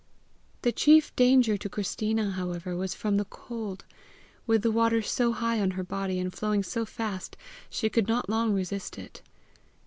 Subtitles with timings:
[0.63, 3.85] The chief danger to Christina, however, was from the cold.
[4.47, 7.37] With the water so high on her body, and flowing so fast,
[7.69, 9.21] she could not long resist it!